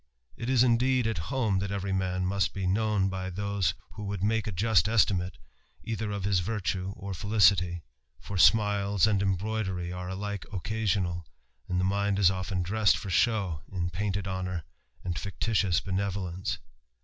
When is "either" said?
5.83-6.09